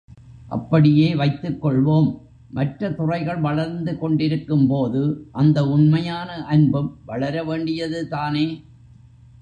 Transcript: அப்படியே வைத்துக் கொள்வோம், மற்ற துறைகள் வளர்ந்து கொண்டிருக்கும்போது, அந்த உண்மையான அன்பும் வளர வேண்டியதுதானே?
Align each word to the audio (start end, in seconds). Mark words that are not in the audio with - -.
அப்படியே 0.47 1.15
வைத்துக் 1.15 1.65
கொள்வோம், 1.65 2.07
மற்ற 2.49 2.91
துறைகள் 2.91 3.37
வளர்ந்து 3.37 3.97
கொண்டிருக்கும்போது, 3.97 5.29
அந்த 5.31 5.67
உண்மையான 5.67 6.43
அன்பும் 6.45 6.99
வளர 7.05 7.43
வேண்டியதுதானே? 7.43 8.47